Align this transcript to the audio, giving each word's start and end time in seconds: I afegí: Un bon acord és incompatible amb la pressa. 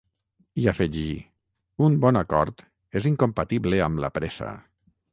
I 0.61 0.63
afegí: 0.71 1.03
Un 1.89 1.99
bon 2.07 2.21
acord 2.23 2.65
és 3.01 3.11
incompatible 3.13 3.85
amb 3.91 4.07
la 4.07 4.15
pressa. 4.21 4.61